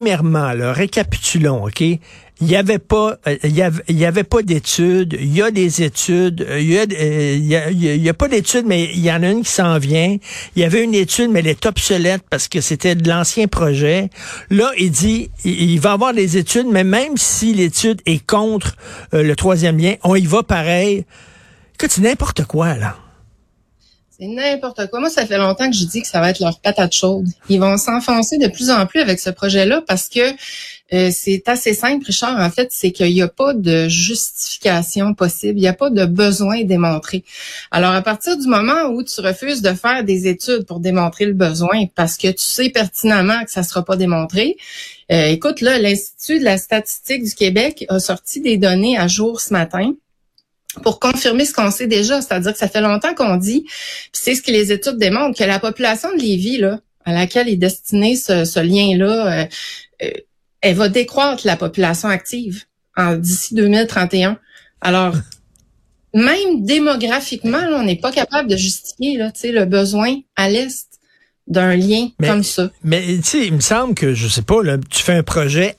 Premièrement, 0.00 0.52
là, 0.52 0.72
récapitulons, 0.72 1.64
OK? 1.64 1.80
Il 1.80 1.98
n'y 2.46 2.54
avait 2.54 2.78
pas, 2.78 3.18
euh, 3.26 3.36
il 3.42 3.50
y 3.50 4.04
avait, 4.04 4.22
pas 4.22 4.42
d'études. 4.42 5.16
Il 5.18 5.34
y 5.34 5.42
a 5.42 5.50
des 5.50 5.82
études. 5.82 6.46
Il 6.56 6.70
y 6.70 8.08
a, 8.08 8.14
pas 8.14 8.28
d'études, 8.28 8.64
mais 8.64 8.84
il 8.94 9.00
y 9.00 9.10
en 9.10 9.24
a 9.24 9.30
une 9.30 9.42
qui 9.42 9.50
s'en 9.50 9.76
vient. 9.78 10.16
Il 10.54 10.62
y 10.62 10.64
avait 10.64 10.84
une 10.84 10.94
étude, 10.94 11.32
mais 11.32 11.40
elle 11.40 11.48
est 11.48 11.66
obsolète 11.66 12.22
parce 12.30 12.46
que 12.46 12.60
c'était 12.60 12.94
de 12.94 13.08
l'ancien 13.08 13.48
projet. 13.48 14.08
Là, 14.50 14.70
il 14.78 14.92
dit, 14.92 15.32
il, 15.44 15.80
va 15.80 15.94
avoir 15.94 16.14
des 16.14 16.36
études, 16.36 16.68
mais 16.70 16.84
même 16.84 17.16
si 17.16 17.52
l'étude 17.52 18.00
est 18.06 18.24
contre 18.24 18.76
euh, 19.14 19.24
le 19.24 19.34
troisième 19.34 19.78
lien, 19.78 19.94
on 20.04 20.14
y 20.14 20.26
va 20.26 20.44
pareil. 20.44 21.06
C'est 21.76 21.98
n'importe 21.98 22.44
quoi, 22.44 22.76
là. 22.76 22.96
C'est 24.20 24.26
n'importe 24.26 24.88
quoi. 24.90 24.98
Moi, 24.98 25.10
ça 25.10 25.24
fait 25.26 25.38
longtemps 25.38 25.70
que 25.70 25.76
je 25.76 25.84
dis 25.84 26.02
que 26.02 26.08
ça 26.08 26.20
va 26.20 26.30
être 26.30 26.40
leur 26.40 26.58
patate 26.58 26.92
chaude. 26.92 27.28
Ils 27.48 27.60
vont 27.60 27.76
s'enfoncer 27.76 28.36
de 28.38 28.48
plus 28.48 28.68
en 28.68 28.84
plus 28.84 28.98
avec 29.00 29.20
ce 29.20 29.30
projet-là 29.30 29.80
parce 29.86 30.08
que 30.08 30.32
euh, 30.92 31.10
c'est 31.12 31.44
assez 31.46 31.72
simple, 31.72 32.04
Richard. 32.04 32.36
En 32.40 32.50
fait, 32.50 32.66
c'est 32.72 32.90
qu'il 32.90 33.12
n'y 33.12 33.22
a 33.22 33.28
pas 33.28 33.54
de 33.54 33.86
justification 33.86 35.14
possible. 35.14 35.58
Il 35.58 35.62
n'y 35.62 35.68
a 35.68 35.72
pas 35.72 35.90
de 35.90 36.04
besoin 36.04 36.64
démontré. 36.64 37.22
Alors, 37.70 37.92
à 37.92 38.02
partir 38.02 38.36
du 38.36 38.48
moment 38.48 38.86
où 38.90 39.04
tu 39.04 39.20
refuses 39.20 39.62
de 39.62 39.72
faire 39.72 40.02
des 40.02 40.26
études 40.26 40.66
pour 40.66 40.80
démontrer 40.80 41.24
le 41.24 41.34
besoin 41.34 41.86
parce 41.94 42.16
que 42.16 42.26
tu 42.26 42.42
sais 42.42 42.70
pertinemment 42.70 43.44
que 43.44 43.52
ça 43.52 43.60
ne 43.60 43.66
sera 43.66 43.84
pas 43.84 43.96
démontré, 43.96 44.56
euh, 45.12 45.26
écoute, 45.26 45.60
là, 45.60 45.78
l'Institut 45.78 46.40
de 46.40 46.44
la 46.44 46.58
statistique 46.58 47.22
du 47.22 47.34
Québec 47.36 47.84
a 47.88 48.00
sorti 48.00 48.40
des 48.40 48.56
données 48.56 48.98
à 48.98 49.06
jour 49.06 49.40
ce 49.40 49.52
matin 49.52 49.92
pour 50.78 51.00
confirmer 51.00 51.44
ce 51.44 51.52
qu'on 51.52 51.70
sait 51.70 51.86
déjà, 51.86 52.20
c'est-à-dire 52.20 52.52
que 52.52 52.58
ça 52.58 52.68
fait 52.68 52.80
longtemps 52.80 53.14
qu'on 53.14 53.36
dit, 53.36 53.62
puis 53.62 54.10
c'est 54.12 54.34
ce 54.34 54.42
que 54.42 54.50
les 54.50 54.72
études 54.72 54.96
démontrent, 54.98 55.38
que 55.38 55.44
la 55.44 55.58
population 55.58 56.12
de 56.14 56.20
Lévis, 56.20 56.58
là, 56.58 56.80
à 57.04 57.12
laquelle 57.12 57.48
est 57.48 57.56
destiné 57.56 58.16
ce, 58.16 58.44
ce 58.44 58.60
lien-là, 58.60 59.42
euh, 59.42 59.46
euh, 60.02 60.10
elle 60.60 60.74
va 60.76 60.88
décroître 60.88 61.46
la 61.46 61.56
population 61.56 62.08
active 62.08 62.64
en 62.96 63.14
d'ici 63.16 63.54
2031. 63.54 64.38
Alors, 64.80 65.14
même 66.14 66.64
démographiquement, 66.64 67.60
là, 67.60 67.78
on 67.80 67.84
n'est 67.84 67.96
pas 67.96 68.12
capable 68.12 68.48
de 68.50 68.56
justifier 68.56 69.16
là, 69.16 69.30
tu 69.30 69.40
sais, 69.40 69.52
le 69.52 69.64
besoin 69.64 70.16
à 70.36 70.48
l'est 70.48 70.86
d'un 71.46 71.76
lien 71.76 72.08
Mais- 72.18 72.28
comme 72.28 72.42
ça. 72.42 72.70
Mais 72.82 73.16
tu 73.16 73.22
sais, 73.22 73.46
il 73.46 73.54
me 73.54 73.60
semble 73.60 73.94
que, 73.94 74.14
je 74.14 74.28
sais 74.28 74.42
pas, 74.42 74.62
là, 74.62 74.76
tu 74.90 75.02
fais 75.02 75.14
un 75.14 75.22
projet, 75.22 75.76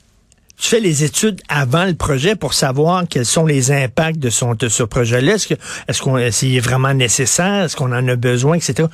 tu 0.59 0.67
fais 0.67 0.81
les 0.81 1.05
études 1.05 1.41
avant 1.47 1.85
le 1.85 1.93
projet 1.93 2.35
pour 2.35 2.53
savoir 2.53 3.05
quels 3.09 3.25
sont 3.25 3.45
les 3.45 3.71
impacts 3.71 4.19
de, 4.19 4.29
son, 4.29 4.57
ce 4.67 4.83
projet-là? 4.83 5.35
Est-ce 5.35 5.53
est-ce 5.87 6.01
qu'on 6.01 6.17
est 6.17 6.43
est 6.43 6.59
vraiment 6.59 6.93
nécessaire? 6.93 7.63
Est-ce 7.63 7.77
qu'on 7.77 7.93
en 7.93 8.07
a 8.07 8.15
besoin, 8.17 8.57
etc. 8.57 8.89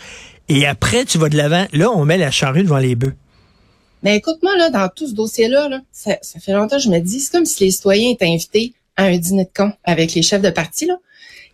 Et 0.47 0.67
après, 0.67 1.05
tu 1.05 1.17
vas 1.17 1.27
de 1.27 1.35
l'avant. 1.35 1.65
Là, 1.73 1.89
on 1.89 2.05
met 2.05 2.17
la 2.19 2.29
charrue 2.29 2.63
devant 2.63 2.77
les 2.77 2.93
bœufs. 2.95 3.15
Mais 4.03 4.15
écoute-moi, 4.17 4.55
là, 4.57 4.69
dans 4.69 4.87
tout 4.89 5.07
ce 5.07 5.15
dossier-là, 5.15 5.67
là, 5.67 5.81
ça, 5.91 6.15
fait 6.39 6.53
longtemps 6.53 6.77
que 6.77 6.83
je 6.83 6.89
me 6.89 6.99
dis, 6.99 7.19
c'est 7.19 7.31
comme 7.31 7.45
si 7.45 7.63
les 7.63 7.71
citoyens 7.71 8.11
étaient 8.11 8.27
invités 8.27 8.75
à 8.95 9.05
un 9.05 9.17
dîner 9.17 9.45
de 9.45 9.49
con 9.53 9.73
avec 9.83 10.13
les 10.13 10.21
chefs 10.21 10.43
de 10.43 10.51
parti, 10.51 10.85
là, 10.85 10.97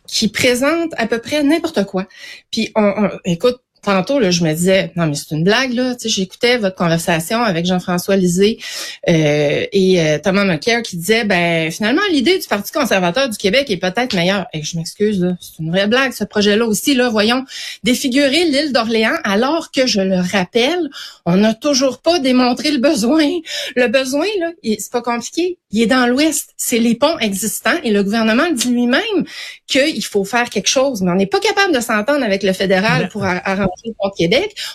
qui 0.08 0.28
présentent 0.28 0.94
à 0.98 1.08
peu 1.08 1.20
près 1.20 1.42
n'importe 1.42 1.86
quoi. 1.86 2.06
Puis, 2.52 2.70
on- 2.76 3.10
écoute, 3.24 3.62
tantôt, 3.82 4.20
là, 4.20 4.32
je 4.32 4.44
me 4.44 4.54
disais, 4.54 4.92
non, 4.96 5.08
mais 5.08 5.16
c'est 5.16 5.32
une 5.36 5.44
blague, 5.44 5.74
là. 5.74 5.96
Tu 5.96 6.04
sais, 6.04 6.10
j'écoutais 6.10 6.58
votre 6.58 6.76
conversation 6.76 7.42
avec 7.42 7.66
Jean-François 7.66 8.16
Lisée 8.16 8.60
euh, 9.10 9.66
et 9.72 10.02
euh, 10.02 10.20
Thomas 10.20 10.46
Mulcair 10.46 10.82
qui 10.84 10.98
disait, 10.98 11.24
ben, 11.24 11.72
finalement, 11.72 12.02
l'idée 12.12 12.38
du 12.38 12.48
Parti 12.48 12.72
conservateur 12.72 13.30
du 13.30 13.38
Québec 13.38 13.70
est 13.70 13.78
peut-être 13.78 14.14
meilleure. 14.14 14.46
Et 14.54 14.62
je 14.64 14.78
m'excuse, 14.78 15.22
là, 15.22 15.36
c'est 15.40 15.62
une 15.62 15.72
vraie 15.72 15.88
blague, 15.88 16.14
ce 16.14 16.24
projet-là 16.24 16.66
aussi, 16.66 16.94
là. 16.94 17.10
Voyons, 17.10 17.44
défigurer 17.84 18.46
l'île 18.46 18.72
d'Orléans, 18.74 19.18
alors 19.24 19.72
que, 19.72 19.88
je 19.88 20.02
le 20.02 20.20
rappelle, 20.20 20.90
on 21.26 21.38
n'a 21.38 21.54
toujours 21.54 22.00
pas 22.00 22.20
démontré 22.20 22.72
le 22.72 22.78
besoin. 22.78 23.28
Le 23.76 23.88
besoin, 23.88 24.28
là, 24.40 24.52
c'est 24.64 24.92
pas 24.92 25.02
compliqué. 25.02 25.58
Il 25.72 25.82
est 25.82 25.88
dans 25.88 26.06
l'Ouest. 26.06 26.50
C'est 26.58 26.80
les 26.80 26.96
ponts 26.96 27.18
existants 27.20 27.78
et 27.84 27.92
le 27.92 28.04
gouvernement 28.04 28.52
dit 28.52 28.70
lui-même 28.70 29.26
qu'il 29.68 30.04
faut 30.04 30.26
faire 30.26 30.50
quelque 30.50 30.68
chose. 30.68 31.02
Mais 31.02 31.12
on 31.12 31.16
n'est 31.16 31.26
pas 31.26 31.40
capable 31.40 31.74
de 31.74 31.80
s'entendre 31.80 32.24
avec 32.24 32.44
le 32.44 32.54
fédéral 32.54 33.10
pour 33.10 33.24
ar- 33.24 33.42
arranger 33.46 33.71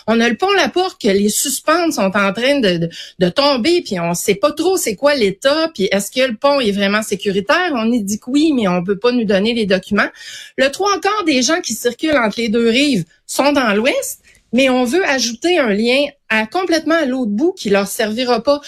On 0.07 0.19
a 0.19 0.29
le 0.29 0.37
pont 0.37 0.51
La 0.53 0.69
Porte 0.69 1.01
que 1.01 1.07
les 1.07 1.29
suspentes 1.29 1.93
sont 1.93 2.11
en 2.15 2.33
train 2.33 2.59
de, 2.59 3.29
tomber, 3.29 3.81
puis 3.81 3.99
on 3.99 4.13
sait 4.13 4.35
pas 4.35 4.51
trop 4.51 4.77
c'est 4.77 4.95
quoi 4.95 5.15
l'état, 5.15 5.69
puis 5.73 5.87
est-ce 5.91 6.11
que 6.11 6.27
le 6.27 6.35
pont 6.35 6.59
est 6.59 6.71
vraiment 6.71 7.03
sécuritaire? 7.03 7.71
On 7.73 7.91
y 7.91 8.01
dit 8.03 8.19
que 8.19 8.29
oui, 8.29 8.53
mais 8.53 8.67
on 8.67 8.83
peut 8.83 8.97
pas 8.97 9.11
nous 9.11 9.25
donner 9.25 9.53
les 9.53 9.65
documents. 9.65 10.09
Le 10.57 10.69
trois 10.69 10.99
quarts 10.99 11.23
des 11.25 11.41
gens 11.41 11.61
qui 11.61 11.73
circulent 11.73 12.17
entre 12.17 12.39
les 12.39 12.49
deux 12.49 12.69
rives 12.69 13.05
sont 13.25 13.51
dans 13.51 13.73
l'Ouest 13.73 14.21
mais 14.53 14.69
on 14.69 14.85
veut 14.85 15.05
ajouter 15.05 15.59
un 15.59 15.73
lien 15.73 16.05
à 16.29 16.45
complètement 16.45 16.95
à 16.95 17.05
l'autre 17.05 17.31
bout 17.31 17.53
qui 17.53 17.69
leur 17.69 17.87
servira 17.87 18.41
pas. 18.41 18.61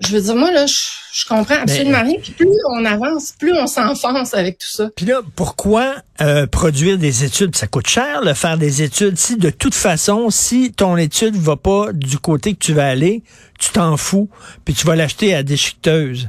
Je 0.00 0.12
veux 0.12 0.20
dire, 0.20 0.34
moi, 0.34 0.50
là, 0.50 0.66
je, 0.66 0.74
je 1.12 1.24
comprends 1.24 1.54
absolument 1.54 2.02
rien. 2.02 2.16
Puis 2.20 2.32
plus 2.32 2.48
on 2.72 2.84
avance, 2.84 3.32
plus 3.38 3.52
on 3.52 3.68
s'enfonce 3.68 4.34
avec 4.34 4.58
tout 4.58 4.66
ça. 4.66 4.90
Puis 4.96 5.06
là, 5.06 5.20
pourquoi 5.36 5.94
euh, 6.20 6.46
produire 6.48 6.98
des 6.98 7.24
études? 7.24 7.54
Ça 7.54 7.68
coûte 7.68 7.86
cher, 7.86 8.22
le 8.22 8.34
faire 8.34 8.58
des 8.58 8.82
études. 8.82 9.16
Si 9.16 9.36
de 9.36 9.50
toute 9.50 9.74
façon, 9.74 10.30
si 10.30 10.72
ton 10.72 10.96
étude 10.96 11.36
va 11.36 11.56
pas 11.56 11.92
du 11.92 12.18
côté 12.18 12.54
que 12.54 12.58
tu 12.58 12.72
vas 12.72 12.88
aller, 12.88 13.22
tu 13.60 13.70
t'en 13.70 13.96
fous, 13.96 14.28
puis 14.64 14.74
tu 14.74 14.84
vas 14.84 14.96
l'acheter 14.96 15.32
à 15.32 15.44
déchiqueteuse. 15.44 16.28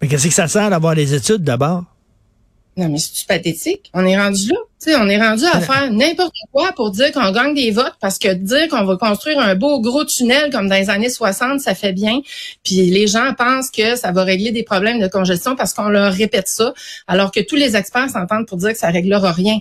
Mais 0.00 0.08
qu'est-ce 0.08 0.28
que 0.28 0.34
ça 0.34 0.46
sert 0.46 0.68
d'avoir 0.68 0.94
des 0.94 1.14
études 1.14 1.42
d'abord? 1.42 1.84
Non, 2.76 2.90
mais 2.90 2.98
c'est 2.98 3.26
pathétique? 3.26 3.90
On 3.94 4.04
est 4.04 4.18
rendu 4.18 4.50
là. 4.50 4.58
Tu 4.78 4.90
sais, 4.90 4.96
on 4.96 5.08
est 5.08 5.18
rendu 5.18 5.44
à 5.44 5.58
faire 5.60 5.90
n'importe 5.90 6.36
quoi 6.52 6.70
pour 6.72 6.90
dire 6.90 7.10
qu'on 7.10 7.30
gagne 7.30 7.54
des 7.54 7.70
votes 7.70 7.94
parce 7.98 8.18
que 8.18 8.34
dire 8.34 8.68
qu'on 8.68 8.84
va 8.84 8.96
construire 8.96 9.38
un 9.38 9.54
beau 9.54 9.80
gros 9.80 10.04
tunnel 10.04 10.50
comme 10.52 10.68
dans 10.68 10.74
les 10.74 10.90
années 10.90 11.08
60, 11.08 11.60
ça 11.60 11.74
fait 11.74 11.94
bien. 11.94 12.20
Puis 12.62 12.90
les 12.90 13.06
gens 13.06 13.32
pensent 13.32 13.70
que 13.70 13.96
ça 13.96 14.12
va 14.12 14.22
régler 14.24 14.50
des 14.50 14.64
problèmes 14.64 15.00
de 15.00 15.08
congestion 15.08 15.56
parce 15.56 15.72
qu'on 15.72 15.88
leur 15.88 16.12
répète 16.12 16.48
ça, 16.48 16.74
alors 17.06 17.32
que 17.32 17.40
tous 17.40 17.56
les 17.56 17.74
experts 17.74 18.10
s'entendent 18.10 18.46
pour 18.46 18.58
dire 18.58 18.72
que 18.72 18.78
ça 18.78 18.90
réglera 18.90 19.32
rien. 19.32 19.58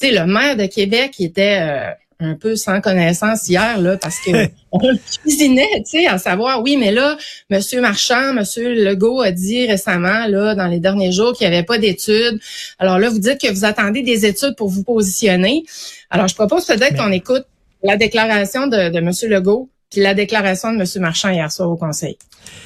Tu 0.00 0.08
sais, 0.08 0.12
le 0.12 0.26
maire 0.26 0.56
de 0.56 0.66
Québec 0.66 1.14
il 1.18 1.26
était 1.26 1.58
euh, 1.60 1.90
un 2.24 2.34
peu 2.34 2.56
sans 2.56 2.80
connaissance 2.80 3.48
hier 3.48 3.80
là 3.80 3.96
parce 3.96 4.18
que 4.20 4.30
on 4.72 4.78
le 4.86 4.96
cuisinait, 5.22 5.68
tu 5.84 5.98
sais, 6.02 6.06
à 6.06 6.18
savoir 6.18 6.62
oui, 6.62 6.76
mais 6.76 6.92
là, 6.92 7.16
Monsieur 7.50 7.80
Marchand, 7.80 8.32
Monsieur 8.32 8.72
Legault 8.74 9.20
a 9.20 9.30
dit 9.30 9.66
récemment 9.66 10.26
là 10.28 10.54
dans 10.54 10.66
les 10.66 10.80
derniers 10.80 11.12
jours 11.12 11.32
qu'il 11.34 11.48
n'y 11.48 11.54
avait 11.54 11.64
pas 11.64 11.78
d'études. 11.78 12.40
Alors 12.78 12.98
là, 12.98 13.10
vous 13.10 13.18
dites 13.18 13.40
que 13.40 13.52
vous 13.52 13.64
attendez 13.64 14.02
des 14.02 14.24
études 14.26 14.54
pour 14.56 14.68
vous 14.68 14.82
positionner. 14.84 15.64
Alors 16.10 16.28
je 16.28 16.34
propose 16.34 16.64
peut-être 16.66 16.92
Mais- 16.92 16.98
qu'on 16.98 17.12
écoute 17.12 17.44
la 17.82 17.96
déclaration 17.96 18.66
de, 18.66 18.90
de 18.90 19.00
Monsieur 19.00 19.28
Legault 19.28 19.68
puis 19.90 20.00
la 20.00 20.14
déclaration 20.14 20.72
de 20.72 20.78
Monsieur 20.78 21.00
Marchand 21.00 21.30
hier 21.30 21.50
soir 21.52 21.68
au 21.70 21.76
Conseil. 21.76 22.16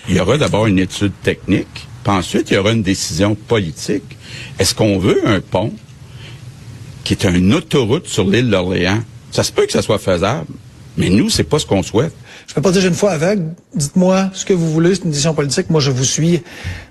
Il 0.09 0.15
y 0.15 0.21
aura 0.21 0.39
d'abord 0.39 0.67
une 0.67 0.79
étude 0.79 1.13
technique, 1.23 1.67
puis 2.05 2.13
ensuite 2.13 2.51
il 2.51 2.55
y 2.55 2.57
aura 2.57 2.71
une 2.73 2.83
décision 2.85 3.35
politique. 3.35 4.05
Est-ce 4.61 4.75
qu'on 4.75 4.99
veut 4.99 5.27
un 5.27 5.41
pont 5.41 5.73
qui 7.03 7.15
est 7.15 7.25
une 7.25 7.53
autoroute 7.55 8.07
sur 8.07 8.29
l'île 8.29 8.49
d'Orléans? 8.51 9.01
Ça 9.37 9.43
se 9.43 9.53
peut 9.53 9.67
que 9.67 9.73
ça 9.73 9.83
soit 9.83 9.99
faisable, 9.99 10.47
mais 10.97 11.11
nous, 11.11 11.29
c'est 11.29 11.45
pas 11.45 11.59
ce 11.59 11.67
qu'on 11.67 11.83
souhaite. 11.83 12.15
Je 12.47 12.55
peux 12.55 12.63
pas 12.63 12.73
dire 12.73 12.81
j'ai 12.81 12.89
une 12.89 12.95
foi 12.95 13.11
aveugle. 13.11 13.53
Dites-moi 13.75 14.31
ce 14.33 14.47
que 14.47 14.55
vous 14.55 14.73
voulez, 14.73 14.95
c'est 14.95 15.05
une 15.05 15.11
décision 15.11 15.35
politique. 15.35 15.69
Moi, 15.69 15.83
je 15.83 15.91
vous 15.91 16.05
suis 16.05 16.43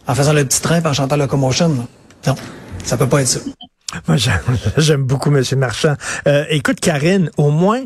en 0.06 0.14
faisant 0.14 0.32
le 0.32 0.46
petit 0.46 0.62
train 0.62 0.80
et 0.80 0.86
en 0.86 0.94
chantant 0.94 1.16
Locomotion. 1.16 1.88
Non, 2.28 2.36
ça 2.84 2.98
peut 2.98 3.10
pas 3.10 3.24
être 3.24 3.28
ça. 3.30 3.40
Moi, 4.08 4.18
j'aime 4.78 5.06
beaucoup 5.06 5.36
M. 5.36 5.44
Marchand. 5.58 5.96
Euh, 6.28 6.46
écoute, 6.52 6.80
Karine, 6.80 7.32
au 7.38 7.50
moins, 7.50 7.84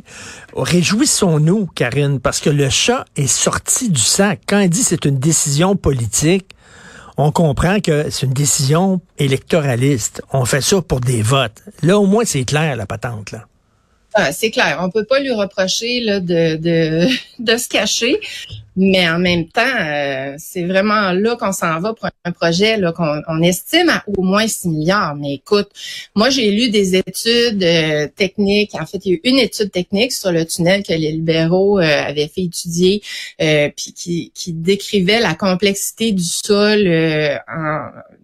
réjouissons-nous, 0.58 1.68
Karine, 1.68 2.20
parce 2.20 2.42
que 2.42 2.50
le 2.50 2.70
chat 2.70 3.06
est 3.16 3.28
sorti 3.28 3.90
du 3.90 4.02
sac. 4.02 4.42
Quand 4.46 4.60
il 4.60 4.70
dit 4.70 4.84
c'est 4.84 5.06
une 5.06 5.20
décision 5.20 5.78
politique, 5.78 6.50
on 7.16 7.32
comprend 7.32 7.80
que 7.80 8.10
c'est 8.10 8.26
une 8.26 8.34
décision 8.34 9.00
électoraliste. 9.20 10.22
On 10.34 10.44
fait 10.44 10.60
ça 10.60 10.82
pour 10.82 11.00
des 11.00 11.22
votes. 11.22 11.64
Là, 11.82 11.98
au 11.98 12.08
moins, 12.08 12.26
c'est 12.26 12.44
clair, 12.44 12.76
la 12.76 12.86
patente, 12.86 13.32
là. 13.32 13.46
Ah, 14.14 14.32
c'est 14.32 14.50
clair, 14.50 14.80
on 14.82 14.90
peut 14.90 15.04
pas 15.04 15.20
lui 15.20 15.32
reprocher 15.32 16.02
là, 16.02 16.20
de, 16.20 16.56
de, 16.56 17.08
de 17.40 17.58
se 17.58 17.68
cacher. 17.70 18.20
Mais 18.82 19.10
en 19.10 19.20
même 19.20 19.50
temps, 19.50 19.62
euh, 19.62 20.36
c'est 20.38 20.64
vraiment 20.64 21.12
là 21.12 21.36
qu'on 21.36 21.52
s'en 21.52 21.82
va 21.82 21.94
pour 21.94 22.08
un 22.24 22.32
projet 22.32 22.78
là 22.78 22.94
qu'on 22.94 23.22
on 23.28 23.42
estime 23.42 23.90
à 23.90 24.06
au 24.08 24.22
moins 24.22 24.48
6 24.48 24.70
milliards. 24.70 25.18
Mais 25.18 25.34
écoute, 25.34 25.68
moi 26.16 26.30
j'ai 26.30 26.50
lu 26.50 26.70
des 26.70 26.96
études 26.96 27.62
euh, 27.62 28.08
techniques. 28.16 28.76
En 28.76 28.86
fait, 28.86 29.00
il 29.04 29.10
y 29.10 29.12
a 29.12 29.18
eu 29.18 29.22
une 29.26 29.38
étude 29.38 29.70
technique 29.70 30.14
sur 30.14 30.32
le 30.32 30.46
tunnel 30.46 30.84
que 30.84 30.94
les 30.94 31.12
libéraux 31.12 31.78
euh, 31.78 31.82
avaient 31.84 32.30
fait 32.34 32.44
étudier, 32.44 33.02
puis 33.38 33.94
qui, 33.94 34.32
qui 34.34 34.54
décrivait 34.54 35.20
la 35.20 35.36
complexité 35.36 36.14
du 36.14 36.24
sol 36.24 36.88
en, 37.50 37.80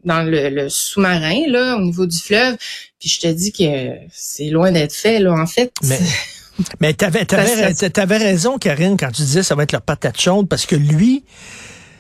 dans 0.05 0.23
le, 0.23 0.47
le 0.47 0.69
sous-marin 0.69 1.41
là 1.49 1.75
au 1.75 1.81
niveau 1.81 2.05
du 2.05 2.17
fleuve. 2.17 2.55
Puis 2.97 3.09
je 3.09 3.19
te 3.19 3.27
dis 3.27 3.51
que 3.51 3.91
c'est 4.09 4.49
loin 4.49 4.71
d'être 4.71 4.93
fait 4.93 5.19
là 5.19 5.33
en 5.33 5.47
fait. 5.47 5.73
Mais... 5.83 5.99
Mais 6.79 6.93
tu 6.93 7.05
avais, 7.05 7.25
avais, 7.33 8.17
raison, 8.17 8.57
Karine, 8.57 8.97
quand 8.97 9.11
tu 9.11 9.23
disais 9.23 9.43
ça 9.43 9.55
va 9.55 9.63
être 9.63 9.71
leur 9.71 9.81
patate 9.81 10.19
chaude, 10.19 10.47
parce 10.47 10.65
que 10.65 10.75
lui, 10.75 11.23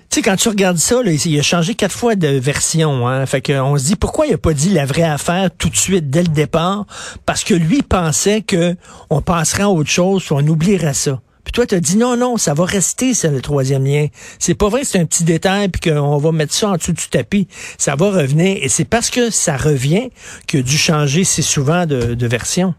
tu 0.09 0.15
sais, 0.15 0.21
quand 0.21 0.35
tu 0.35 0.49
regardes 0.49 0.77
ça, 0.77 1.01
là, 1.03 1.11
il 1.11 1.39
a 1.39 1.41
changé 1.41 1.75
quatre 1.75 1.95
fois 1.95 2.15
de 2.15 2.27
version. 2.27 3.07
Hein, 3.07 3.25
fait 3.25 3.41
qu'on 3.41 3.77
se 3.77 3.85
dit, 3.85 3.95
pourquoi 3.95 4.27
il 4.27 4.33
a 4.33 4.37
pas 4.37 4.53
dit 4.53 4.69
la 4.69 4.85
vraie 4.85 5.03
affaire 5.03 5.49
tout 5.57 5.69
de 5.69 5.75
suite, 5.75 6.09
dès 6.09 6.21
le 6.21 6.29
départ? 6.29 6.85
Parce 7.25 7.43
que 7.43 7.53
lui 7.53 7.81
pensait 7.81 8.41
que 8.41 8.75
on 9.09 9.21
passerait 9.21 9.63
à 9.63 9.69
autre 9.69 9.89
chose, 9.89 10.25
on 10.31 10.45
oublierait 10.47 10.93
ça. 10.93 11.19
Puis 11.43 11.51
toi, 11.51 11.65
tu 11.65 11.75
as 11.75 11.79
dit 11.79 11.97
non, 11.97 12.17
non, 12.17 12.37
ça 12.37 12.53
va 12.53 12.65
rester, 12.65 13.13
c'est 13.13 13.29
le 13.29 13.41
troisième 13.41 13.85
lien. 13.85 14.07
C'est 14.39 14.55
pas 14.55 14.67
vrai 14.67 14.83
c'est 14.83 14.99
un 14.99 15.05
petit 15.05 15.23
détail 15.23 15.69
puis 15.69 15.91
qu'on 15.91 16.17
va 16.17 16.31
mettre 16.31 16.53
ça 16.53 16.69
en 16.69 16.75
dessous 16.75 16.93
du 16.93 17.07
tapis. 17.07 17.47
Ça 17.77 17.95
va 17.95 18.09
revenir. 18.09 18.57
Et 18.61 18.67
c'est 18.67 18.85
parce 18.85 19.11
que 19.11 19.29
ça 19.29 19.55
revient 19.55 20.09
qu'il 20.47 20.61
a 20.61 20.63
dû 20.63 20.77
changer 20.77 21.23
si 21.23 21.43
souvent 21.43 21.85
de, 21.85 22.15
de 22.15 22.27
version 22.27 22.73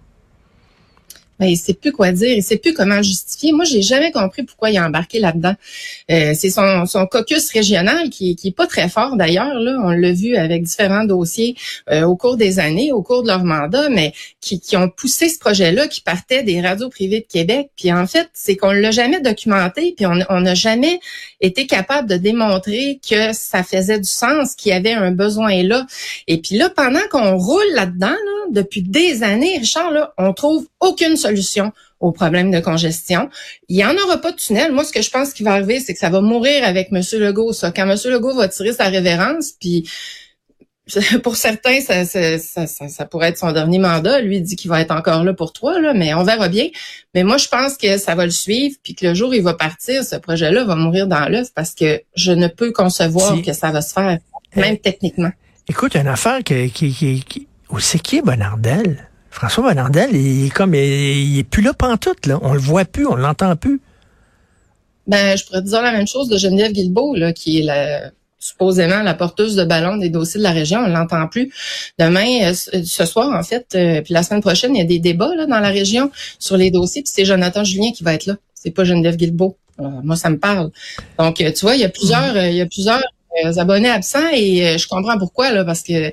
ben, 1.39 1.47
il 1.47 1.57
sait 1.57 1.75
plus 1.75 1.93
quoi 1.93 2.13
dire, 2.13 2.37
il 2.37 2.43
sait 2.43 2.57
plus 2.57 2.73
comment 2.73 3.03
justifier. 3.03 3.53
Moi, 3.53 3.65
j'ai 3.65 3.83
jamais 3.83 4.11
compris 4.13 4.43
pourquoi 4.43 4.71
il 4.71 4.79
a 4.79 4.87
embarqué 4.87 5.19
là-dedans. 5.19 5.55
Euh, 6.11 6.33
c'est 6.35 6.51
son, 6.51 7.07
caucus 7.11 7.51
régional 7.53 8.11
qui, 8.11 8.37
qui 8.37 8.49
est 8.49 8.57
pas 8.57 8.67
très 8.67 8.89
fort 8.89 9.17
d'ailleurs. 9.17 9.55
Là, 9.55 9.79
on 9.83 9.91
l'a 9.91 10.13
vu 10.13 10.37
avec 10.37 10.63
différents 10.63 11.05
dossiers 11.05 11.57
euh, 11.91 12.05
au 12.05 12.17
cours 12.17 12.37
des 12.37 12.59
années, 12.59 12.93
au 12.93 13.03
cours 13.03 13.23
de 13.23 13.29
leur 13.29 13.45
mandat, 13.45 13.89
mais 13.89 14.13
qui, 14.41 14.61
qui 14.61 14.77
ont 14.77 14.89
poussé 14.89 15.29
ce 15.29 15.39
projet-là, 15.39 15.89
qui 15.89 16.01
partait 16.01 16.43
des 16.43 16.61
radios 16.61 16.89
privées 16.89 17.21
de 17.21 17.27
Québec. 17.27 17.71
Puis 17.77 17.93
en 17.93 18.07
fait, 18.07 18.29
c'est 18.33 18.57
qu'on 18.57 18.73
l'a 18.73 18.91
jamais 18.91 19.21
documenté, 19.21 19.95
puis 19.97 20.07
on 20.07 20.41
n'a 20.41 20.55
jamais 20.55 21.01
été 21.41 21.67
capable 21.67 22.09
de 22.09 22.17
démontrer 22.17 23.01
que 23.09 23.33
ça 23.33 23.63
faisait 23.63 23.99
du 23.99 24.09
sens, 24.09 24.55
qu'il 24.55 24.71
y 24.71 24.75
avait 24.75 24.93
un 24.93 25.11
besoin 25.11 25.63
là. 25.63 25.87
Et 26.27 26.41
puis 26.41 26.57
là, 26.57 26.71
pendant 26.71 27.07
qu'on 27.11 27.37
roule 27.37 27.73
là-dedans, 27.75 28.09
là, 28.09 28.36
depuis 28.51 28.83
des 28.83 29.23
années, 29.23 29.59
Richard, 29.59 29.91
là, 29.91 30.13
on 30.19 30.33
trouve 30.33 30.67
aucune 30.81 31.17
solution 31.17 31.73
au 32.01 32.13
problème 32.13 32.51
de 32.51 32.61
congestion. 32.61 33.31
Il 33.69 33.77
n'y 33.77 33.85
en 33.85 33.97
aura 33.97 34.19
pas 34.19 34.33
de 34.33 34.37
tunnel. 34.37 34.73
Moi, 34.73 34.85
ce 34.85 34.93
que 34.93 35.03
je 35.03 35.11
pense 35.11 35.33
qui 35.33 35.43
va 35.43 35.53
arriver, 35.53 35.81
c'est 35.81 35.95
que 35.95 35.99
ça 35.99 36.11
va 36.11 36.21
mourir 36.21 36.65
avec 36.65 36.89
M. 36.93 37.03
Legault, 37.15 37.53
ça. 37.53 37.71
Quand 37.71 37.89
M. 37.89 37.97
Legault 38.13 38.35
va 38.35 38.49
tirer 38.49 38.73
sa 38.73 38.85
révérence, 38.85 39.53
puis 39.53 39.89
pour 41.23 41.37
certains, 41.37 41.81
ça, 41.81 42.05
ça, 42.05 42.39
ça, 42.39 42.89
ça, 42.89 43.05
pourrait 43.07 43.29
être 43.29 43.39
son 43.39 43.53
dernier 43.53 43.79
mandat. 43.79 44.21
Lui 44.21 44.41
dit 44.41 44.57
qu'il 44.57 44.71
va 44.71 44.81
être 44.81 44.93
encore 44.93 45.25
là 45.25 45.35
pour 45.35 45.53
toi, 45.53 45.81
là, 45.81 45.95
mais 45.95 46.15
on 46.15 46.23
verra 46.23 46.49
bien. 46.49 46.69
Mais 47.15 47.25
moi, 47.25 47.39
je 47.39 47.49
pense 47.49 47.77
que 47.77 47.99
ça 47.99 48.15
va 48.15 48.25
le 48.25 48.31
suivre, 48.31 48.77
puis 48.83 48.95
que 48.95 49.07
le 49.07 49.15
jour 49.15 49.31
où 49.31 49.33
il 49.33 49.43
va 49.43 49.55
partir, 49.55 50.05
ce 50.05 50.17
projet-là 50.17 50.65
va 50.65 50.77
mourir 50.77 51.07
dans 51.09 51.29
l'œuf 51.29 51.49
parce 51.55 51.75
que 51.75 52.03
je 52.15 52.33
ne 52.33 52.47
peux 52.47 52.73
concevoir 52.73 53.43
que 53.43 53.53
ça 53.53 53.71
va 53.71 53.81
se 53.81 53.93
faire, 53.93 54.19
même 54.55 54.75
eh, 54.75 54.79
techniquement. 54.79 55.31
Écoute, 55.69 55.97
une 55.97 56.07
affaire 56.07 56.45
qui, 56.45 56.71
qui, 56.71 56.93
qui, 56.93 57.49
où 57.71 57.81
c'est 57.81 57.99
qui 57.99 58.17
est 58.17 58.23
Bonardel? 58.23 59.09
François 59.31 59.65
Bonardel, 59.65 60.15
il 60.15 60.47
est 60.47 60.51
comme, 60.51 60.75
il, 60.75 61.39
est 61.39 61.45
plus 61.45 61.63
là 61.63 61.75
pantoute, 61.75 62.27
là. 62.27 62.39
On 62.43 62.55
le 62.55 62.59
voit 62.59 62.85
plus, 62.85 63.07
on 63.07 63.17
l'entend 63.17 63.55
plus. 63.57 63.81
Ben, 65.07 65.37
je 65.37 65.45
pourrais 65.45 65.61
te 65.61 65.69
dire 65.69 65.83
la 65.83 65.93
même 65.93 66.07
chose 66.07 66.29
de 66.29 66.37
Geneviève 66.37 66.73
Guilbeault, 66.73 67.15
là, 67.15 67.33
qui 67.33 67.61
est 67.61 67.63
la, 67.63 68.11
supposément 68.39 69.03
la 69.03 69.15
porteuse 69.15 69.57
de 69.57 69.65
ballon 69.65 69.97
des 69.97 70.09
dossiers 70.09 70.39
de 70.39 70.45
la 70.45 70.53
région. 70.53 70.81
On 70.81 70.89
l'entend 70.89 71.27
plus. 71.29 71.53
Demain, 71.99 72.27
euh, 72.43 72.55
euh, 72.75 72.83
ce 72.85 73.05
soir, 73.05 73.31
en 73.39 73.43
fait, 73.43 73.67
euh, 73.75 74.03
puis 74.03 74.15
la 74.15 74.23
semaine 74.23 74.41
prochaine, 74.41 74.75
il 74.75 74.79
y 74.79 74.83
a 74.83 74.85
des 74.85 74.99
débats 74.99 75.35
là, 75.37 75.47
dans 75.47 75.61
la 75.61 75.71
région 75.71 76.11
sur 76.39 76.57
les 76.57 76.71
dossiers, 76.71 77.03
puis 77.03 77.13
c'est 77.15 77.25
Jonathan 77.25 77.65
Julien 77.65 77.93
qui 77.93 78.05
va 78.05 78.15
être 78.15 78.27
là. 78.27 78.37
C'est 78.55 78.71
pas 78.71 78.85
Geneviève 78.85 79.17
Guilbeault. 79.17 79.57
moi, 79.79 80.17
ça 80.17 80.31
me 80.31 80.39
parle. 80.39 80.71
Donc, 81.19 81.37
tu 81.37 81.61
vois, 81.61 81.75
il 81.75 81.81
y 81.81 81.85
a 81.85 81.89
plusieurs, 81.89 82.37
il 82.47 82.57
y 82.57 82.61
a 82.61 82.67
plusieurs 82.67 83.03
abonnés 83.57 83.91
absents 83.91 84.29
et 84.33 84.67
euh, 84.67 84.79
je 84.79 84.87
comprends 84.89 85.19
pourquoi 85.19 85.53
là 85.53 85.65
parce 85.65 85.83
que 85.83 85.93
M. 85.93 86.13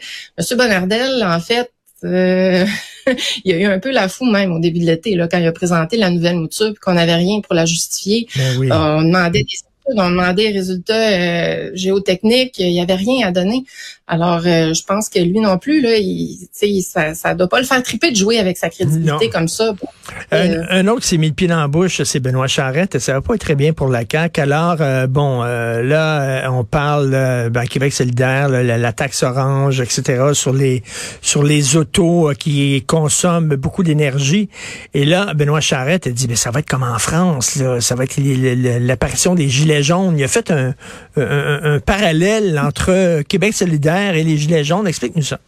Bonardel 0.57 1.23
en 1.23 1.39
fait 1.39 1.71
euh, 2.03 2.65
il 3.45 3.51
y 3.51 3.53
a 3.53 3.57
eu 3.57 3.65
un 3.65 3.79
peu 3.79 3.91
la 3.91 4.09
fou 4.09 4.25
même 4.25 4.51
au 4.51 4.59
début 4.59 4.79
de 4.79 4.85
l'été 4.85 5.15
là 5.15 5.27
quand 5.27 5.37
il 5.37 5.47
a 5.47 5.51
présenté 5.51 5.97
la 5.97 6.09
nouvelle 6.09 6.37
mouture 6.37 6.73
qu'on 6.81 6.93
n'avait 6.93 7.15
rien 7.15 7.41
pour 7.41 7.55
la 7.55 7.65
justifier. 7.65 8.27
Ben 8.35 8.71
on 8.71 9.03
demandait 9.03 9.43
des 9.43 9.72
on 9.85 10.09
demandait 10.09 10.51
des 10.51 10.57
résultats 10.57 10.93
euh, 10.93 11.71
géotechniques, 11.73 12.57
il 12.59 12.71
n'y 12.71 12.81
avait 12.81 12.95
rien 12.95 13.27
à 13.27 13.31
donner. 13.31 13.65
Alors, 14.07 14.41
euh, 14.45 14.73
je 14.73 14.83
pense 14.83 15.09
que 15.09 15.19
lui 15.19 15.39
non 15.39 15.57
plus, 15.57 15.81
là, 15.81 15.95
il, 15.97 16.37
ça 16.83 17.11
ne 17.11 17.37
doit 17.37 17.47
pas 17.47 17.59
le 17.59 17.65
faire 17.65 17.81
triper 17.83 18.11
de 18.11 18.15
jouer 18.15 18.37
avec 18.37 18.57
sa 18.57 18.69
crédibilité 18.69 19.29
comme 19.29 19.47
ça. 19.47 19.73
Euh, 20.33 20.63
un, 20.69 20.87
autre 20.87 21.01
qui 21.01 21.07
s'est 21.07 21.17
mis 21.17 21.29
le 21.29 21.33
pied 21.33 21.47
dans 21.47 21.59
la 21.59 21.67
bouche, 21.67 22.01
c'est 22.03 22.19
Benoît 22.19 22.47
Charette. 22.47 22.99
Ça 22.99 23.13
va 23.13 23.21
pas 23.21 23.35
être 23.35 23.41
très 23.41 23.55
bien 23.55 23.71
pour 23.73 23.87
la 23.87 24.03
CAQ. 24.09 24.41
Alors, 24.41 25.07
bon, 25.07 25.41
là, 25.41 26.49
on 26.51 26.63
parle 26.63 27.49
ben, 27.49 27.65
Québec 27.65 27.93
solidaire, 27.93 28.49
la, 28.49 28.93
taxe 28.93 29.23
orange, 29.23 29.79
etc., 29.79 30.21
sur 30.33 30.53
les 30.53 30.83
sur 31.21 31.43
les 31.43 31.77
autos 31.77 32.31
qui 32.37 32.83
consomment 32.85 33.55
beaucoup 33.55 33.83
d'énergie. 33.83 34.49
Et 34.93 35.05
là, 35.05 35.33
Benoît 35.33 35.61
Charette 35.61 36.07
a 36.07 36.11
dit, 36.11 36.27
mais 36.27 36.35
ça 36.35 36.51
va 36.51 36.59
être 36.59 36.69
comme 36.69 36.83
en 36.83 36.99
France, 36.99 37.55
là. 37.55 37.79
ça 37.79 37.95
va 37.95 38.03
être 38.03 38.17
l'apparition 38.17 39.33
des 39.33 39.47
gilets 39.47 39.72
jaunes. 39.81 40.17
Il 40.17 40.23
a 40.23 40.27
fait 40.27 40.51
un, 40.51 40.75
parallèle 41.79 42.59
entre 42.59 43.21
Québec 43.23 43.53
solidaire 43.53 44.15
et 44.15 44.23
les 44.23 44.37
Gilets 44.37 44.63
jaunes. 44.63 44.87
Explique-nous 44.87 45.23
ça. 45.23 45.39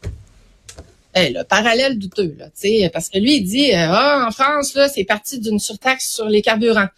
Eh, 1.18 1.30
le 1.30 1.44
parallèle 1.44 1.98
douteux, 1.98 2.36
là, 2.38 2.48
parce 2.92 3.10
que 3.10 3.18
lui, 3.20 3.38
il 3.38 3.44
dit, 3.44 3.72
euh, 3.72 3.88
ah, 3.90 4.26
en 4.28 4.32
France, 4.32 4.78
c'est 4.94 5.06
parti 5.06 5.40
d'une 5.40 5.60
surtaxe 5.60 6.14
sur 6.14 6.26
les 6.26 6.42
carburants. 6.42 6.90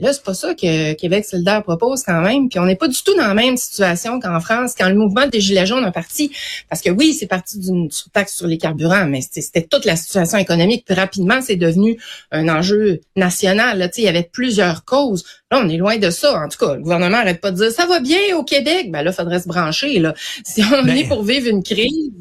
Là, 0.00 0.12
c'est 0.12 0.22
pas 0.22 0.34
ça 0.34 0.54
que 0.54 0.92
Québec 0.92 1.24
solidaire 1.24 1.60
propose 1.64 2.04
quand 2.04 2.20
même. 2.20 2.48
Puis 2.48 2.60
on 2.60 2.66
n'est 2.66 2.76
pas 2.76 2.86
du 2.86 3.02
tout 3.02 3.16
dans 3.16 3.26
la 3.26 3.34
même 3.34 3.56
situation 3.56 4.20
qu'en 4.20 4.38
France 4.38 4.74
quand 4.78 4.88
le 4.88 4.94
mouvement 4.94 5.26
des 5.26 5.40
Gilets 5.40 5.66
jaunes 5.66 5.84
a 5.84 5.90
parti. 5.90 6.30
Parce 6.68 6.80
que 6.82 6.90
oui, 6.90 7.14
c'est 7.14 7.26
parti 7.26 7.58
d'une 7.58 7.88
taxe 8.12 8.36
sur 8.36 8.46
les 8.46 8.58
carburants, 8.58 9.06
mais 9.06 9.20
c'était 9.20 9.62
toute 9.62 9.84
la 9.84 9.96
situation 9.96 10.38
économique. 10.38 10.84
Puis 10.86 10.94
rapidement, 10.94 11.40
c'est 11.42 11.56
devenu 11.56 12.00
un 12.30 12.48
enjeu 12.48 13.00
national. 13.16 13.78
Là, 13.78 13.88
il 13.96 14.04
y 14.04 14.08
avait 14.08 14.28
plusieurs 14.32 14.84
causes. 14.84 15.24
Là, 15.50 15.60
on 15.64 15.68
est 15.68 15.76
loin 15.76 15.96
de 15.96 16.10
ça. 16.10 16.44
En 16.44 16.48
tout 16.48 16.64
cas, 16.64 16.76
le 16.76 16.82
gouvernement 16.82 17.16
arrête 17.18 17.40
pas 17.40 17.50
de 17.50 17.56
dire 17.56 17.72
ça 17.72 17.86
va 17.86 17.98
bien 17.98 18.36
au 18.36 18.44
Québec. 18.44 18.92
Ben 18.92 19.02
là, 19.02 19.10
faudrait 19.10 19.40
se 19.40 19.48
brancher. 19.48 19.98
Là. 19.98 20.14
Si 20.44 20.62
on 20.62 20.82
ben, 20.82 20.96
est 20.96 21.08
pour 21.08 21.24
vivre 21.24 21.48
une 21.48 21.62
crise, 21.62 22.12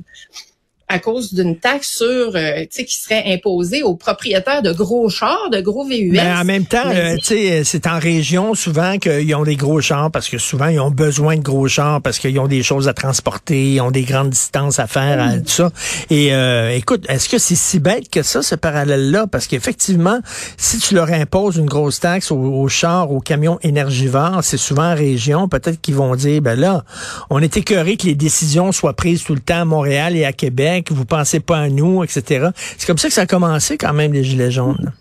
à 0.89 0.99
cause 0.99 1.33
d'une 1.33 1.57
taxe 1.57 1.97
sur, 1.97 2.07
euh, 2.35 2.61
tu 2.61 2.67
sais, 2.71 2.85
qui 2.85 2.95
serait 2.95 3.23
imposée 3.33 3.83
aux 3.83 3.95
propriétaires 3.95 4.61
de 4.61 4.71
gros 4.71 5.09
chars, 5.09 5.49
de 5.51 5.59
gros 5.59 5.85
VUS. 5.85 6.11
Mais 6.13 6.31
en 6.31 6.45
même 6.45 6.65
temps, 6.65 6.87
euh, 6.87 7.17
tu 7.17 7.25
sais, 7.25 7.63
c'est 7.65 7.87
en 7.87 7.99
région 7.99 8.55
souvent 8.55 8.97
qu'ils 8.97 9.35
ont 9.35 9.43
des 9.43 9.57
gros 9.57 9.81
chars 9.81 10.09
parce 10.11 10.29
que 10.29 10.37
souvent 10.37 10.67
ils 10.67 10.79
ont 10.79 10.89
besoin 10.89 11.35
de 11.35 11.41
gros 11.41 11.67
chars 11.67 12.01
parce 12.01 12.19
qu'ils 12.19 12.39
ont 12.39 12.47
des 12.47 12.63
choses 12.63 12.87
à 12.87 12.93
transporter, 12.93 13.73
ils 13.73 13.81
ont 13.81 13.91
des 13.91 14.03
grandes 14.03 14.29
distances 14.29 14.79
à 14.79 14.87
faire, 14.87 15.21
à, 15.21 15.37
tout 15.39 15.47
ça. 15.47 15.71
Et 16.09 16.33
euh, 16.33 16.71
écoute, 16.73 17.05
est-ce 17.09 17.27
que 17.27 17.37
c'est 17.37 17.55
si 17.55 17.79
bête 17.79 18.09
que 18.09 18.23
ça, 18.23 18.41
ce 18.41 18.55
parallèle-là? 18.55 19.27
Parce 19.27 19.47
qu'effectivement, 19.47 20.19
si 20.55 20.77
tu 20.77 20.95
leur 20.95 21.11
imposes 21.11 21.57
une 21.57 21.65
grosse 21.65 21.99
taxe 21.99 22.31
aux, 22.31 22.67
chars, 22.69 23.11
aux 23.11 23.19
camions 23.19 23.59
énergivores, 23.61 24.39
c'est 24.41 24.55
souvent 24.55 24.93
en 24.93 24.95
région, 24.95 25.49
peut-être 25.49 25.81
qu'ils 25.81 25.95
vont 25.95 26.15
dire, 26.15 26.41
ben 26.41 26.57
là, 26.57 26.85
on 27.29 27.41
est 27.41 27.57
écœuré 27.57 27.97
que 27.97 28.05
les 28.05 28.15
décisions 28.15 28.71
soient 28.71 28.93
prises 28.93 29.25
tout 29.25 29.35
le 29.35 29.41
temps 29.41 29.61
à 29.61 29.65
Montréal 29.65 30.15
et 30.15 30.23
à 30.23 30.31
Québec 30.31 30.76
que 30.81 30.93
vous 30.93 31.05
pensez 31.05 31.39
pas 31.39 31.59
à 31.59 31.69
nous, 31.69 32.03
etc. 32.03 32.49
C'est 32.77 32.87
comme 32.87 32.97
ça 32.97 33.07
que 33.07 33.13
ça 33.13 33.21
a 33.21 33.25
commencé 33.25 33.77
quand 33.77 33.93
même, 33.93 34.13
les 34.13 34.23
Gilets 34.23 34.51
jaunes. 34.51 34.93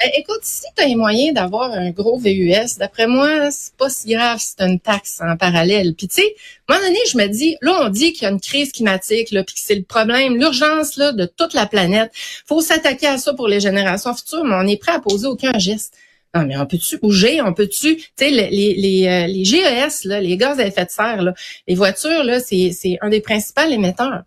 Ben, 0.00 0.10
écoute, 0.16 0.42
si 0.42 0.62
tu 0.76 0.84
as 0.84 0.86
les 0.86 0.94
moyens 0.94 1.34
d'avoir 1.34 1.72
un 1.72 1.90
gros 1.90 2.18
VUS, 2.18 2.78
d'après 2.78 3.08
moi, 3.08 3.50
c'est 3.50 3.74
pas 3.74 3.90
si 3.90 4.10
grave 4.10 4.38
si 4.38 4.54
tu 4.54 4.62
une 4.62 4.78
taxe 4.78 5.20
en 5.20 5.36
parallèle. 5.36 5.94
Puis 5.96 6.06
tu 6.06 6.22
sais, 6.22 6.36
à 6.68 6.74
un 6.74 6.76
moment 6.76 6.86
donné, 6.86 7.00
je 7.10 7.18
me 7.18 7.26
dis, 7.26 7.56
là, 7.62 7.80
on 7.82 7.88
dit 7.88 8.12
qu'il 8.12 8.22
y 8.22 8.26
a 8.26 8.30
une 8.30 8.40
crise 8.40 8.70
climatique, 8.70 9.32
là, 9.32 9.42
puis 9.42 9.56
que 9.56 9.60
c'est 9.60 9.74
le 9.74 9.82
problème, 9.82 10.36
l'urgence 10.36 10.96
là 10.98 11.10
de 11.10 11.26
toute 11.26 11.52
la 11.52 11.66
planète. 11.66 12.12
faut 12.46 12.60
s'attaquer 12.60 13.08
à 13.08 13.18
ça 13.18 13.34
pour 13.34 13.48
les 13.48 13.58
générations 13.58 14.14
futures, 14.14 14.44
mais 14.44 14.54
on 14.54 14.68
est 14.68 14.76
prêt 14.76 14.92
à 14.92 15.00
poser 15.00 15.26
aucun 15.26 15.58
geste. 15.58 15.94
Non, 16.32 16.46
mais 16.46 16.56
on 16.56 16.66
peut-tu 16.66 16.98
bouger? 16.98 17.42
On 17.42 17.52
peut-tu, 17.52 17.96
tu 17.96 18.04
sais, 18.16 18.30
les, 18.30 18.50
les, 18.50 19.08
euh, 19.08 19.26
les 19.26 19.44
GES, 19.44 20.04
là, 20.04 20.20
les 20.20 20.36
gaz 20.36 20.60
à 20.60 20.66
effet 20.66 20.84
de 20.84 20.90
serre, 20.90 21.22
là, 21.22 21.34
les 21.66 21.74
voitures, 21.74 22.22
là, 22.22 22.38
c'est 22.38 22.98
un 23.00 23.08
des 23.08 23.20
principaux 23.20 23.62
émetteurs. 23.62 24.22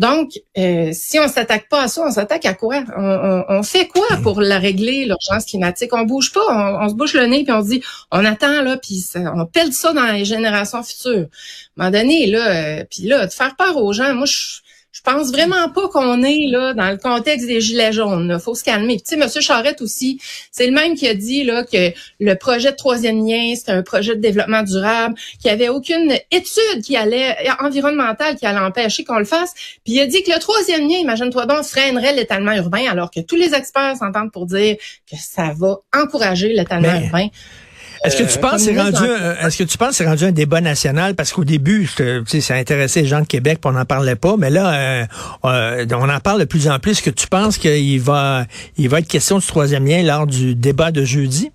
Donc, 0.00 0.30
euh, 0.56 0.92
si 0.94 1.18
on 1.18 1.28
s'attaque 1.28 1.68
pas 1.68 1.82
à 1.82 1.88
ça, 1.88 2.02
on 2.06 2.10
s'attaque 2.10 2.46
à 2.46 2.54
quoi? 2.54 2.82
On, 2.96 3.62
fait 3.62 3.86
quoi 3.86 4.06
pour 4.22 4.40
la 4.40 4.58
régler, 4.58 5.04
l'urgence 5.04 5.44
climatique? 5.44 5.92
On 5.92 6.04
bouge 6.04 6.32
pas, 6.32 6.80
on, 6.80 6.88
se 6.88 6.94
bouche 6.94 7.12
le 7.12 7.26
nez, 7.26 7.44
puis 7.44 7.52
on 7.52 7.62
se 7.62 7.68
dit, 7.68 7.82
on 8.10 8.24
attend, 8.24 8.62
là, 8.62 8.78
puis 8.78 9.04
on 9.14 9.44
pèle 9.44 9.74
ça 9.74 9.92
dans 9.92 10.06
les 10.06 10.24
générations 10.24 10.82
futures. 10.82 11.26
À 11.78 11.84
un 11.84 11.90
moment 11.90 11.90
donné, 11.90 12.26
là, 12.28 12.78
euh, 12.80 12.84
là, 13.02 13.26
de 13.26 13.30
faire 13.30 13.54
peur 13.56 13.76
aux 13.76 13.92
gens, 13.92 14.14
moi, 14.14 14.24
je 14.24 14.60
je 14.92 15.02
pense 15.02 15.30
vraiment 15.30 15.68
pas 15.70 15.88
qu'on 15.88 16.22
est 16.22 16.46
là 16.48 16.74
dans 16.74 16.90
le 16.90 16.96
contexte 16.96 17.46
des 17.46 17.60
gilets 17.60 17.92
jaunes. 17.92 18.32
Il 18.34 18.42
faut 18.42 18.54
se 18.54 18.64
calmer. 18.64 18.96
tu 18.98 19.04
sais, 19.06 19.16
Monsieur 19.16 19.40
Charette 19.40 19.80
aussi, 19.82 20.20
c'est 20.50 20.66
le 20.66 20.72
même 20.72 20.94
qui 20.94 21.06
a 21.06 21.14
dit 21.14 21.44
là 21.44 21.64
que 21.64 21.92
le 22.18 22.34
projet 22.34 22.72
de 22.72 22.76
troisième 22.76 23.24
lien, 23.26 23.54
c'était 23.54 23.72
un 23.72 23.82
projet 23.82 24.16
de 24.16 24.20
développement 24.20 24.62
durable, 24.62 25.14
qu'il 25.40 25.50
n'y 25.50 25.50
avait 25.50 25.68
aucune 25.68 26.12
étude 26.30 26.82
qui 26.84 26.96
allait 26.96 27.36
environnementale 27.60 28.36
qui 28.36 28.46
allait 28.46 28.58
empêcher 28.58 29.04
qu'on 29.04 29.18
le 29.18 29.24
fasse. 29.24 29.54
Puis 29.84 29.94
il 29.94 30.00
a 30.00 30.06
dit 30.06 30.22
que 30.22 30.32
le 30.32 30.40
troisième 30.40 30.88
lien, 30.88 30.96
imagine-toi 30.96 31.46
donc, 31.46 31.64
freinerait 31.64 32.14
l'étalement 32.14 32.52
urbain, 32.52 32.84
alors 32.90 33.10
que 33.10 33.20
tous 33.20 33.36
les 33.36 33.54
experts 33.54 33.96
s'entendent 33.96 34.32
pour 34.32 34.46
dire 34.46 34.76
que 35.10 35.16
ça 35.16 35.52
va 35.56 35.78
encourager 35.94 36.52
l'étalement 36.52 37.00
urbain. 37.00 37.28
Est-ce 38.04 38.16
que 38.16 38.22
tu 38.22 38.38
euh, 38.38 38.40
penses 38.40 38.62
c'est 38.62 38.80
rendu 38.80 39.04
est-ce 39.42 39.58
que 39.58 39.64
tu 39.64 39.76
penses 39.76 39.96
c'est 39.96 40.06
rendu 40.06 40.24
un 40.24 40.32
débat 40.32 40.60
national? 40.60 41.14
Parce 41.14 41.32
qu'au 41.32 41.44
début 41.44 41.88
tu 41.94 42.22
sais 42.26 42.40
ça 42.40 42.54
intéressait 42.54 43.02
les 43.02 43.08
gens 43.08 43.20
de 43.20 43.26
Québec 43.26 43.58
puis 43.60 43.70
on 43.70 43.76
n'en 43.76 43.84
parlait 43.84 44.16
pas. 44.16 44.36
Mais 44.38 44.50
là 44.50 44.72
euh, 44.72 45.06
euh, 45.44 45.86
on 45.92 46.08
en 46.08 46.20
parle 46.20 46.40
de 46.40 46.44
plus 46.46 46.68
en 46.68 46.78
plus. 46.78 46.92
Est-ce 46.92 47.02
que 47.02 47.10
tu 47.10 47.26
penses 47.26 47.58
qu'il 47.58 48.00
va 48.00 48.46
il 48.78 48.88
va 48.88 49.00
être 49.00 49.08
question 49.08 49.38
du 49.38 49.46
troisième 49.46 49.86
lien 49.86 50.02
lors 50.02 50.26
du 50.26 50.54
débat 50.54 50.90
de 50.92 51.04
jeudi? 51.04 51.50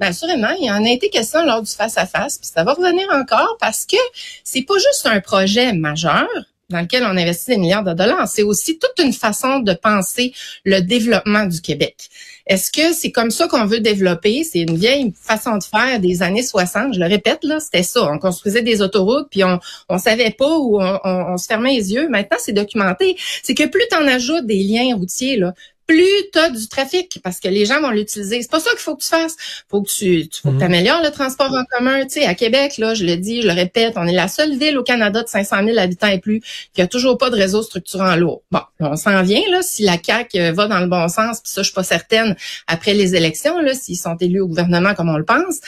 Bien, 0.00 0.08
assurément, 0.08 0.50
il 0.60 0.70
en 0.70 0.84
a 0.84 0.90
été 0.90 1.10
question 1.10 1.44
lors 1.44 1.62
du 1.62 1.70
face-à-face, 1.70 2.38
puis 2.38 2.50
ça 2.52 2.64
va 2.64 2.72
revenir 2.72 3.06
encore 3.12 3.56
parce 3.60 3.86
que 3.86 3.96
c'est 4.42 4.62
pas 4.62 4.74
juste 4.74 5.06
un 5.06 5.20
projet 5.20 5.72
majeur, 5.72 6.26
dans 6.72 6.80
lequel 6.80 7.04
on 7.04 7.16
investit 7.16 7.52
des 7.52 7.58
milliards 7.58 7.84
de 7.84 7.92
dollars. 7.92 8.26
C'est 8.26 8.42
aussi 8.42 8.78
toute 8.78 9.04
une 9.04 9.12
façon 9.12 9.60
de 9.60 9.72
penser 9.74 10.32
le 10.64 10.80
développement 10.80 11.44
du 11.44 11.60
Québec. 11.60 12.08
Est-ce 12.46 12.70
que 12.70 12.92
c'est 12.92 13.10
comme 13.10 13.30
ça 13.30 13.48
qu'on 13.48 13.66
veut 13.66 13.80
développer? 13.80 14.44
C'est 14.44 14.60
une 14.60 14.76
vieille 14.76 15.12
façon 15.20 15.56
de 15.58 15.64
faire 15.64 16.00
des 16.00 16.22
années 16.22 16.42
60. 16.42 16.94
Je 16.94 17.00
le 17.00 17.06
répète, 17.06 17.44
là, 17.44 17.60
c'était 17.60 17.82
ça. 17.82 18.10
On 18.10 18.18
construisait 18.18 18.62
des 18.62 18.82
autoroutes, 18.82 19.28
puis 19.30 19.44
on, 19.44 19.58
on 19.88 19.98
savait 19.98 20.30
pas 20.30 20.58
où 20.58 20.80
on, 20.80 21.36
se 21.36 21.46
fermait 21.46 21.74
les 21.74 21.92
yeux. 21.92 22.08
Maintenant, 22.08 22.38
c'est 22.40 22.52
documenté. 22.52 23.16
C'est 23.42 23.54
que 23.54 23.66
plus 23.66 23.84
tu 23.90 23.96
en 23.96 24.06
ajoutes 24.06 24.46
des 24.46 24.62
liens 24.62 24.94
routiers, 24.96 25.36
là, 25.36 25.54
plus 25.86 26.06
tu 26.32 26.38
as 26.38 26.50
du 26.50 26.68
trafic 26.68 27.18
parce 27.22 27.40
que 27.40 27.48
les 27.48 27.64
gens 27.66 27.80
vont 27.80 27.90
l'utiliser. 27.90 28.42
C'est 28.42 28.50
pas 28.50 28.60
ça 28.60 28.70
qu'il 28.70 28.80
faut 28.80 28.96
que 28.96 29.02
tu 29.02 29.08
fasses. 29.08 29.36
Faut 29.68 29.82
que 29.82 29.90
tu, 29.90 30.28
tu 30.28 30.40
faut 30.40 30.50
que 30.50 30.56
mhm. 30.56 30.62
améliores 30.62 31.02
le 31.02 31.10
transport 31.10 31.52
en 31.52 31.64
commun. 31.64 32.02
Tu 32.02 32.20
sais, 32.20 32.26
à 32.26 32.34
Québec, 32.34 32.78
là, 32.78 32.94
je 32.94 33.04
le 33.04 33.16
dis, 33.16 33.42
je 33.42 33.46
le 33.46 33.52
répète, 33.52 33.94
on 33.96 34.06
est 34.06 34.12
la 34.12 34.28
seule 34.28 34.56
ville 34.56 34.78
au 34.78 34.82
Canada 34.82 35.22
de 35.22 35.28
500 35.28 35.64
000 35.64 35.78
habitants 35.78 36.08
et 36.08 36.18
plus 36.18 36.40
qui 36.72 36.82
a 36.82 36.86
toujours 36.86 37.18
pas 37.18 37.30
de 37.30 37.36
réseau 37.36 37.62
structurant 37.62 38.16
lourd. 38.16 38.42
Bon, 38.50 38.60
on 38.80 38.96
s'en 38.96 39.22
vient 39.22 39.42
là 39.50 39.62
si 39.62 39.82
la 39.82 39.98
CAQ 40.02 40.38
euh, 40.38 40.52
va 40.52 40.66
dans 40.66 40.80
le 40.80 40.86
bon 40.86 41.08
sens. 41.08 41.40
Puis 41.40 41.52
ça, 41.52 41.62
je 41.62 41.66
suis 41.66 41.74
pas 41.74 41.82
certaine 41.82 42.36
après 42.66 42.94
les 42.94 43.14
élections 43.14 43.58
là, 43.60 43.74
s'ils 43.74 43.98
sont 43.98 44.16
élus 44.16 44.40
au 44.40 44.48
gouvernement 44.48 44.94
comme 44.94 45.08
on 45.08 45.18
le 45.18 45.24
pense. 45.24 45.60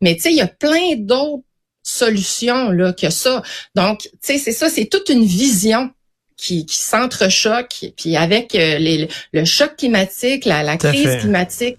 Mais 0.00 0.14
tu 0.16 0.22
sais, 0.22 0.30
il 0.30 0.36
y 0.36 0.42
a 0.42 0.46
plein 0.46 0.96
d'autres 0.96 1.44
solutions 1.82 2.70
là 2.70 2.92
que 2.92 3.10
ça. 3.10 3.42
Donc, 3.74 4.00
tu 4.00 4.10
sais, 4.20 4.38
c'est 4.38 4.52
ça, 4.52 4.68
c'est 4.68 4.86
toute 4.86 5.08
une 5.08 5.24
vision 5.24 5.90
qui, 6.36 6.66
qui 6.66 6.76
s'entrechoquent, 6.76 7.92
puis 7.96 8.16
avec 8.16 8.54
euh, 8.54 8.78
les, 8.78 9.08
le 9.32 9.44
choc 9.44 9.76
climatique, 9.76 10.44
la, 10.44 10.62
la 10.62 10.76
crise 10.76 11.16
climatique. 11.20 11.78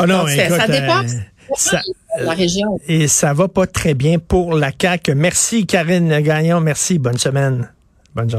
Oh 0.00 0.06
non, 0.06 0.26
écoute, 0.26 0.58
ça, 0.58 0.66
dépasse 0.66 1.14
euh, 1.72 2.24
la 2.24 2.32
région. 2.32 2.80
Et 2.88 3.06
ça 3.06 3.32
va 3.32 3.48
pas 3.48 3.66
très 3.66 3.94
bien 3.94 4.18
pour 4.18 4.54
la 4.54 4.70
CAQ. 4.78 5.14
Merci 5.14 5.66
Karine 5.66 6.20
Gagnon, 6.20 6.60
merci, 6.60 6.98
bonne 6.98 7.18
semaine. 7.18 7.70
Bonne 8.14 8.30
journée. 8.30 8.32